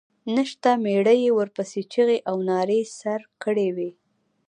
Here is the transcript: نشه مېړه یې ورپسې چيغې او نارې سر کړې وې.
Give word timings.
نشه 0.35 0.71
مېړه 0.83 1.13
یې 1.23 1.29
ورپسې 1.39 1.81
چيغې 1.91 2.17
او 2.29 2.37
نارې 2.49 2.81
سر 2.99 3.21
کړې 3.43 3.67
وې. 3.75 3.91